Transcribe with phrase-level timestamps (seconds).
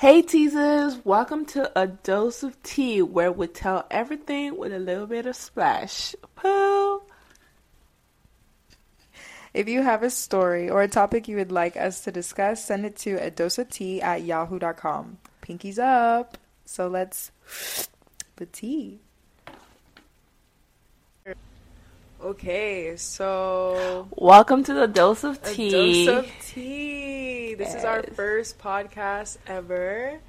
[0.00, 5.06] Hey teasers, welcome to A Dose of Tea, where we tell everything with a little
[5.06, 6.16] bit of splash.
[6.36, 7.02] Pooh!
[9.52, 12.86] If you have a story or a topic you would like us to discuss, send
[12.86, 15.18] it to a dose of tea at yahoo.com.
[15.42, 16.38] Pinkies up.
[16.64, 17.30] So let's
[18.36, 19.00] the tea.
[22.22, 27.09] Okay, so Welcome to the Dose of a dose of tea.
[27.54, 30.20] This is our first podcast ever.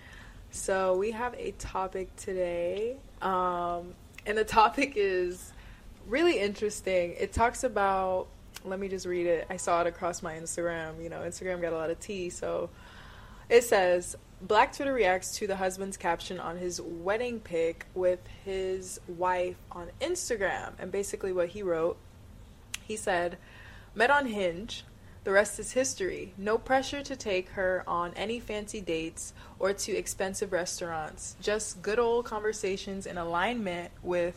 [0.50, 2.98] So we have a topic today.
[3.22, 3.94] Um,
[4.26, 5.54] and the topic is
[6.08, 7.16] really interesting.
[7.20, 8.28] It talks about
[8.64, 9.48] let me just read it.
[9.50, 11.02] I saw it across my Instagram.
[11.02, 12.70] You know, Instagram got a lot of tea, so
[13.50, 19.00] it says Black Twitter reacts to the husband's caption on his wedding pic with his
[19.08, 20.74] wife on Instagram.
[20.80, 21.98] And basically, what he wrote,
[22.82, 23.38] he said,
[23.94, 24.86] Met on Hinge.
[25.24, 26.34] The rest is history.
[26.38, 31.36] No pressure to take her on any fancy dates or to expensive restaurants.
[31.42, 34.36] Just good old conversations in alignment with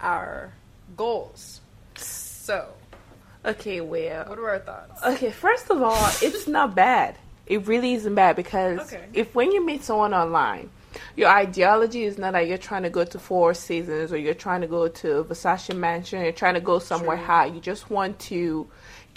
[0.00, 0.52] our
[0.96, 1.60] goals.
[1.96, 2.68] So,
[3.46, 4.24] Okay, well.
[4.28, 5.00] what are our thoughts?
[5.04, 7.14] Okay, first of all, it's not bad.
[7.46, 9.04] It really isn't bad because Okay.
[9.12, 10.70] if when you meet someone online,
[11.16, 14.62] your ideology is not that you're trying to go to Four Seasons or you're trying
[14.62, 17.26] to go to Versace Mansion, you're trying to go somewhere True.
[17.26, 17.46] high.
[17.46, 18.66] You just want to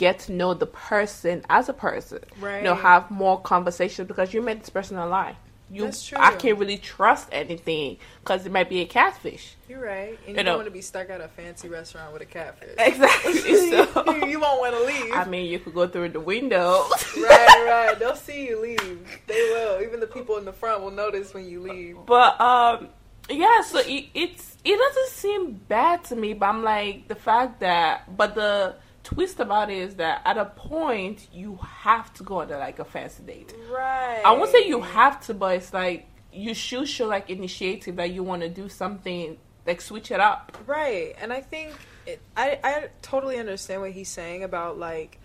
[0.01, 2.17] get to know the person as a person.
[2.39, 2.57] Right.
[2.57, 5.35] You know, have more conversations because you met this person online.
[5.69, 6.17] You, That's true.
[6.19, 9.55] I can't really trust anything because it might be a catfish.
[9.69, 10.17] You're right.
[10.25, 12.25] And you, You don't know- want to be stuck at a fancy restaurant with a
[12.25, 12.73] catfish.
[12.79, 13.33] Exactly.
[13.71, 15.13] So, you won't want to leave.
[15.13, 16.83] I mean, you could go through the window.
[17.17, 17.95] right, right.
[17.99, 19.21] They'll see you leave.
[19.27, 19.81] They will.
[19.83, 21.95] Even the people in the front will notice when you leave.
[22.07, 22.89] But um,
[23.29, 23.61] yeah.
[23.61, 26.33] So it, it's it doesn't seem bad to me.
[26.33, 30.45] But I'm like the fact that, but the twist about it is that at a
[30.45, 33.53] point you have to go on a, like a fancy date.
[33.71, 34.21] Right.
[34.23, 38.11] I won't say you have to, but it's like you should show like initiative that
[38.11, 40.57] you want to do something like switch it up.
[40.65, 41.15] Right.
[41.19, 41.73] And I think
[42.05, 45.17] it, I I totally understand what he's saying about like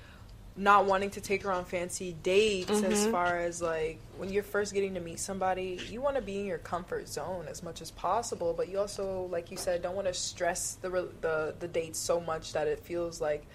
[0.59, 3.11] not wanting to take her on fancy dates as Mhm.
[3.13, 6.47] far as like when you're first getting to meet somebody you want to be in
[6.47, 10.07] your comfort zone as much as possible but you also like you said don't want
[10.07, 10.89] to stress the
[11.21, 13.47] the the date so much that it feels like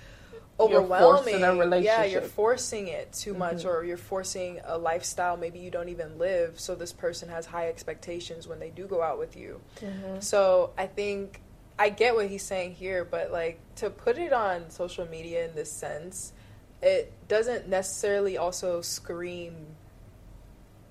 [0.70, 3.66] You're overwhelming forcing a yeah you're forcing it too much Mhm.
[3.66, 7.68] or you're forcing a lifestyle maybe you don't even live so this person has high
[7.70, 9.60] expectations when they do go out with you
[10.20, 11.42] so I think
[11.80, 15.56] I get what he's saying here, but like to put it on social media in
[15.56, 16.32] this sense,
[16.80, 19.66] it doesn't necessarily also scream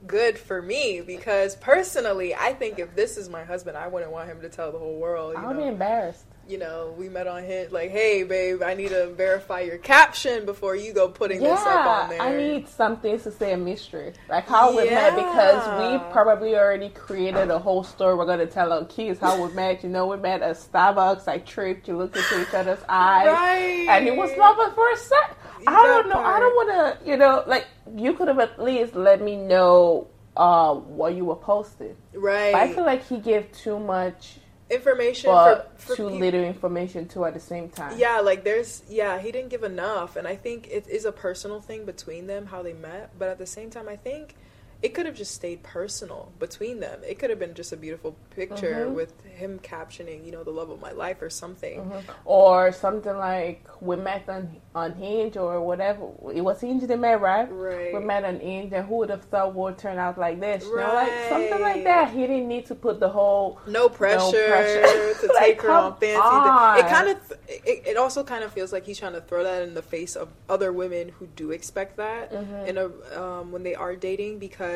[0.06, 4.28] good for me because personally, I think if this is my husband, I wouldn't want
[4.28, 5.34] him to tell the whole world.
[5.36, 6.24] You I'll be embarrassed.
[6.50, 7.70] You know, we met on Hinge.
[7.70, 11.86] Like, hey, babe, I need to verify your caption before you go putting this up
[11.86, 12.20] on there.
[12.20, 14.12] I need something to say a mystery.
[14.28, 18.72] Like how we met because we probably already created a whole story we're gonna tell
[18.72, 19.84] our kids how we met.
[19.84, 23.26] You know, we met at Starbucks, I tripped, you looked into each other's eyes.
[23.28, 25.36] right, And it was love at first sight.
[25.66, 26.18] I don't know.
[26.18, 30.74] I don't wanna you know, like you could have at least let me know uh
[30.74, 31.94] what you were posting.
[32.14, 32.52] right.
[32.52, 34.38] But I feel like he gave too much
[34.70, 37.98] information but for, for too peop- little information too at the same time.
[37.98, 41.60] Yeah, like there's yeah, he didn't give enough and I think it is a personal
[41.60, 44.34] thing between them how they met, but at the same time I think
[44.82, 47.00] it could have just stayed personal between them.
[47.06, 48.94] It could have been just a beautiful picture Mhm.
[48.94, 51.80] with him captioning, you know, the love of my life or something.
[51.84, 52.02] Mhm.
[52.24, 56.06] Or something like we met on on Hinge or whatever.
[56.32, 57.48] It was Hinge they met, right?
[57.50, 57.92] Right.
[57.92, 60.64] We met on Hinge, and who would have thought would turn out like this?
[60.64, 62.10] You know, like something like that.
[62.10, 63.58] He didn't need to put the whole.
[63.66, 65.14] No pressure, pressure.
[65.20, 66.16] to Like, take her on fancy.
[66.20, 66.78] on.
[66.78, 67.16] It kind of,
[67.48, 70.14] it, it also kind of feels like he's trying to throw that in the face
[70.16, 72.66] of other women who do expect that Mhm.
[72.68, 74.69] in a um, when they are dating because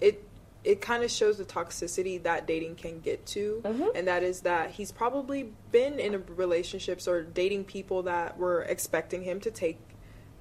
[0.00, 0.24] it
[0.62, 3.92] it kind of shows the toxicity that dating can get to, Mhm.
[3.94, 9.22] and that is that he's probably been in relationships or dating people that were expecting
[9.22, 9.78] him to take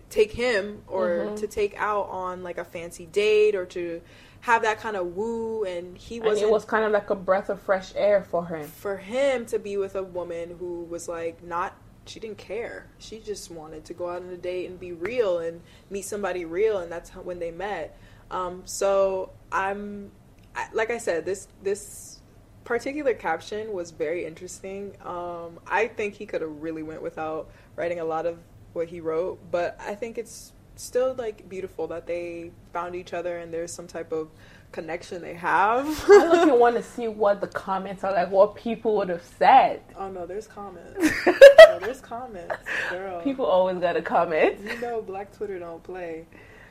[0.09, 1.39] take him or Mhm.
[1.39, 4.01] to take out on like a fancy date or to
[4.41, 7.47] have that kind of woo and he wasn't it was kind of like a breath
[7.49, 8.65] of fresh air for him.
[8.65, 11.75] for him to be with a woman who was like not
[12.05, 15.37] she didn't care she just wanted to go out on a date and be real
[15.37, 15.61] and
[15.91, 17.95] meet somebody real and that's how, when they met
[18.31, 20.11] um, so i'm
[20.55, 22.19] I, like i said this this
[22.63, 27.99] particular caption was very interesting um, i think he could have really went without writing
[27.99, 28.39] a lot of
[28.73, 33.37] what he wrote but i think it's still like beautiful that they found each other
[33.39, 34.29] and there's some type of
[34.71, 38.55] connection they have I look and want to see what the comments are like, what
[38.55, 39.81] people would have said.
[39.95, 41.09] Oh no, there's comments.
[41.79, 42.55] there's comments,
[42.89, 43.21] girl.
[43.21, 44.59] People always got to comment.
[44.63, 46.25] you know, Black Twitter don't play.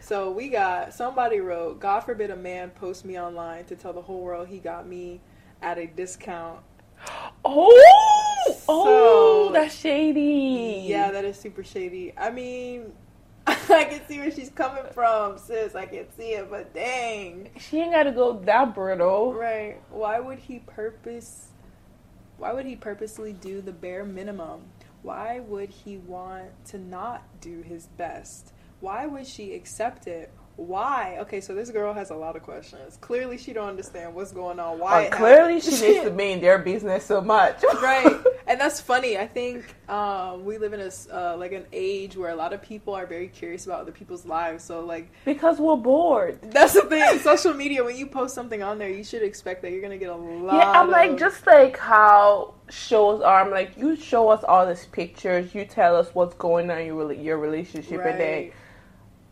[0.09, 4.01] So we got somebody wrote, God forbid a man post me online to tell the
[4.01, 5.21] whole world he got me
[5.61, 6.61] at a discount.
[7.45, 10.87] Oh, oh, that's shady.
[10.87, 12.13] Yeah, that is super shady.
[12.17, 12.93] I mean,
[13.47, 15.75] I can see where she's coming from, sis.
[15.75, 17.51] I can see it, but dang.
[17.59, 19.81] she ain't got to go that brittle, Right.
[19.91, 21.49] Why would he purpose
[22.39, 24.63] why would he purposely do the bare minimum?
[25.03, 28.53] Why would he want to not do his best?
[28.81, 30.33] Why would she accept it?
[30.57, 31.19] Why?
[31.21, 32.97] Okay, so this girl has a lot of questions.
[33.01, 34.79] Clearly she don't understand what's going on.
[34.79, 37.63] Why it clearly, she needs to be in their business so much.
[37.83, 42.17] right and that's funny i think um, we live in a uh, like an age
[42.17, 45.61] where a lot of people are very curious about other people's lives so like because
[45.61, 46.39] we're bored.
[46.51, 49.71] that's the thing social media when you post something on there you should expect that
[49.71, 53.41] you're gonna get a lot Yeah, I'm like just like how shows are.
[53.41, 56.87] I'm like you show us all these pictures, you tell us what's going on in
[56.87, 58.53] your your relationship, and then Right.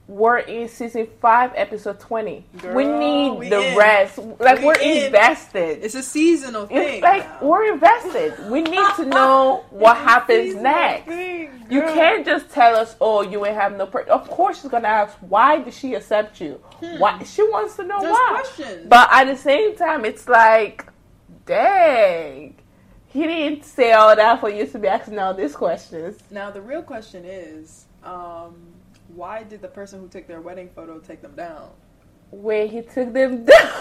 [0.09, 2.45] We're in season five, episode twenty.
[2.75, 3.77] we need we the in.
[3.77, 4.19] rest.
[4.19, 5.07] Like We are in.
[5.07, 5.85] invested.
[5.85, 7.49] it's a seasonal thing It's like now.
[7.49, 8.51] we're invested.
[8.51, 11.07] We need to know what happens next.
[11.07, 14.03] thing, You can't just tell us, "Oh, you ain't have no." Per-.
[14.03, 16.61] Of course, she's gonna ask, "Why did she accept you?"
[16.99, 18.03] Why she wants to know Hmm.
[18.03, 18.29] There's why.
[18.43, 18.87] questions.
[18.89, 20.87] But at the same time, it's like,
[21.47, 22.55] dang,
[23.07, 26.19] he didn't say all that for you to be asking all these questions.
[26.31, 28.55] now the real question is um,
[29.09, 31.71] why did the person who took their wedding photo take them down?
[32.31, 33.73] Where he took them down.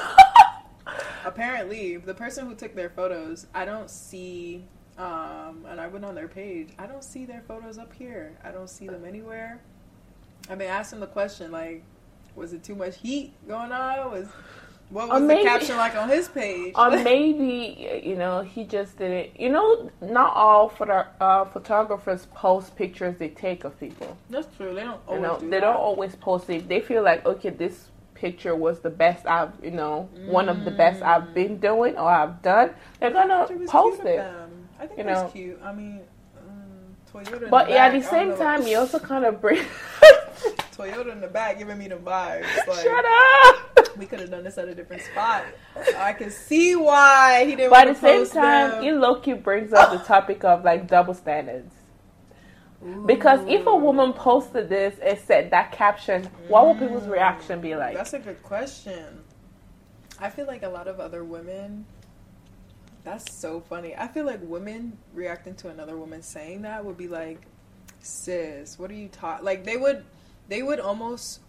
[1.26, 4.64] apparently the person who took their photos i don't see
[5.00, 8.38] um, and i went on their page i don't see their photos up here.
[8.44, 9.60] I don't see them anywhere.
[10.50, 11.84] I've been asking the question like
[12.36, 14.12] was it too much heat going on?
[14.12, 14.28] Was
[14.90, 18.64] what Or was the maybe- caption like on his page or maybe you know he
[18.66, 19.40] just didn't.
[19.40, 24.16] You know, not all photo- uh, photographers post pictures they take of people.
[24.30, 25.62] that's true they don't You always know, do they that.
[25.62, 26.68] don't always post it.
[26.68, 30.72] They feel like, okay, this picture was the best I've, you know, one of the
[30.72, 32.70] best I've been doing or I've done.
[33.00, 34.20] They're gonna post it.
[34.80, 35.30] i think You know.
[35.34, 36.00] cute i mean
[36.40, 39.64] um, Toyota But yeah, at the same time, you also kind of bring.
[40.78, 42.46] Toyota in the back giving me the vibes.
[42.68, 43.75] Like, Shut up.
[44.00, 45.46] We could have done this at a different spot.
[45.98, 48.84] I can see why he didn't But at the same time, them.
[48.84, 51.74] it Loki brings up the topic of like double standards.
[53.06, 57.12] Because if a woman posted this and said that caption, what would people's mm.
[57.12, 57.96] reaction be like?
[57.96, 59.24] That's a good question.
[60.20, 61.86] I feel like a lot of other women.
[63.04, 63.96] That's so funny.
[63.96, 67.42] I feel like women reacting to another woman saying that would be like,
[68.02, 70.04] "Sis, what are you talking?" Like they would,
[70.48, 71.42] they would almost.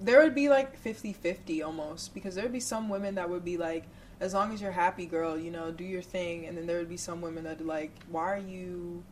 [0.00, 3.56] There would be like 50-50 almost because there would be some women that would be
[3.56, 3.84] like,
[4.20, 6.88] as long as you're happy, girl, you know, do your thing, and then there would
[6.88, 9.02] be some women that like, why are you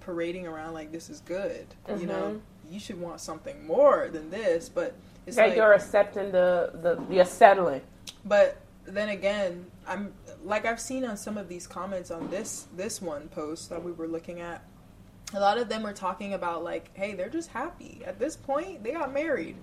[0.00, 1.66] parading around like this is good?
[1.88, 2.74] You know, mm-hmm.
[2.74, 4.94] you should want something more than this, but
[5.26, 7.82] it's that like you're accepting the, the you're settling.
[8.24, 10.12] but then again, I'm
[10.44, 13.92] like I've seen on some of these comments on this this one post that we
[13.92, 14.62] were looking at.
[15.34, 18.82] A lot of them are talking about like, hey, they're just happy at this point.
[18.82, 19.56] They got married.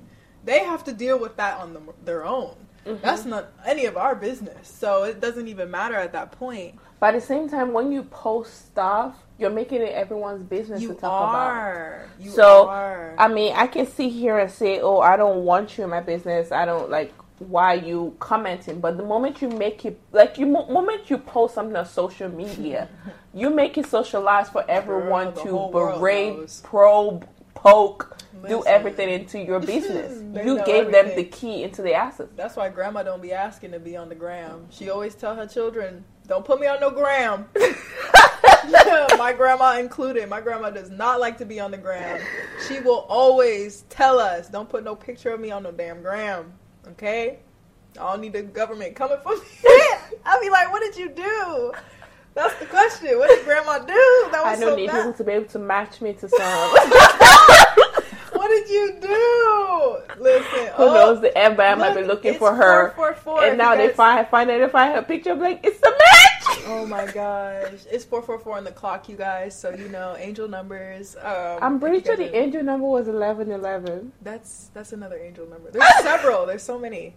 [0.45, 2.56] They have to deal with that on them, their own.
[2.86, 3.03] Mm-hmm.
[3.03, 4.68] That's not any of our business.
[4.68, 6.75] So it doesn't even matter at that point.
[7.00, 10.89] But at the same time, when you post stuff, you're making it everyone's business You
[10.89, 11.47] to talk about.
[11.47, 12.09] are.
[12.19, 13.15] You So, are.
[13.18, 16.00] I mean, I can sit here and say, "Oh, I don't want you in my
[16.00, 16.51] business.
[16.51, 20.68] I don't like why you commenting." But the moment you make it, like you, mo-
[20.68, 22.87] moment you post something on social media,
[23.33, 29.59] you make it socialized for everyone the to berate, probe, poke, do everything into your
[29.73, 30.21] business.
[30.45, 32.31] You gave them the key into the assets.
[32.35, 34.68] That's why grandma don't be asking to be on the gram.
[34.69, 37.47] She always tell her children, "Don't put me on no gram."
[39.18, 40.28] My grandma included.
[40.30, 42.19] My grandma does not like to be on the gram.
[42.68, 46.54] She will always tell us, "Don't put no picture of me on no damn gram."
[46.87, 47.40] Okay?
[47.99, 49.80] I don't need the government coming for me.
[50.25, 51.73] I'll be like, "What did you do?"
[52.35, 53.18] That's the question.
[53.18, 54.28] What did grandma do?
[54.31, 54.97] That I don't so need bad.
[54.97, 57.81] people to be able to match me to some.
[58.45, 60.21] What did you do?
[60.21, 61.19] Listen, Who oh, knows?
[61.19, 64.61] The FBI might be look, looking for her, 444 and now they find find out
[64.61, 65.31] if I have a picture.
[65.31, 66.59] I'm like, it's a match.
[66.68, 67.87] Oh my gosh.
[67.90, 69.59] It's 444 on the clock, you guys.
[69.59, 71.16] So, you know, angel numbers.
[71.16, 74.11] Um, I'm pretty sure the angel number was eleven eleven.
[74.21, 75.71] That's that's another angel number.
[75.71, 76.45] There's several.
[76.45, 77.16] There's so many.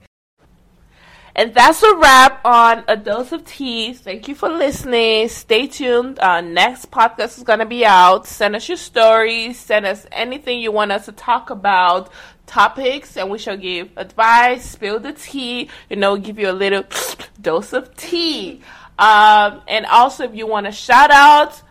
[1.38, 3.92] And that's a wrap on A Dose of Tea.
[3.92, 5.28] Thank you for listening.
[5.28, 6.18] Stay tuned.
[6.18, 8.26] Our next podcast is going to be out.
[8.26, 9.56] Send us your stories.
[9.56, 12.10] Send us anything you want us to talk about,
[12.46, 16.82] topics, and we shall give advice, spill the tea, you know, give you a little
[17.40, 18.60] dose of tea.
[18.98, 21.62] Um, and also, if you want a shout out,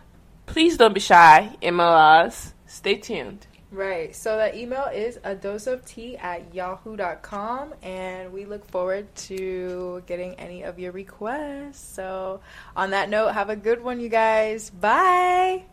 [0.46, 1.54] please don't be shy.
[1.62, 2.54] Email us.
[2.66, 3.47] Stay tuned.
[3.70, 4.16] Right.
[4.16, 10.02] So that email is a dose of tea at yahoo.com and we look forward to
[10.06, 11.78] getting any of your requests.
[11.78, 12.40] So
[12.74, 14.70] on that note, have a good one, you guys.
[14.70, 15.64] Bye.